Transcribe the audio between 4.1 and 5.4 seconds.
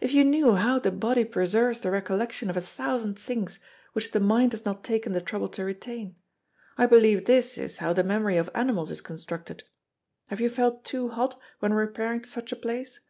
the mind has not taken the